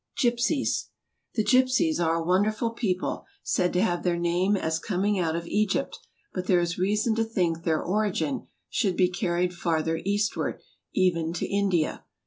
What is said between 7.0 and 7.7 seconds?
to think